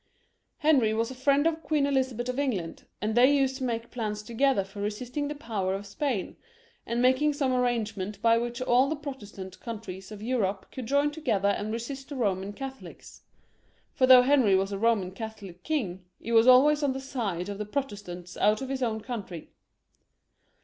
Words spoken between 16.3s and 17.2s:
was always on the